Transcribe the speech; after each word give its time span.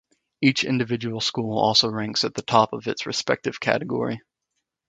Each 0.41 0.63
individual 0.63 1.21
school 1.21 1.59
also 1.59 1.87
ranks 1.87 2.23
at 2.23 2.33
the 2.33 2.41
top 2.41 2.73
of 2.73 2.87
its 2.87 3.05
respective 3.05 3.59
category. 3.59 4.19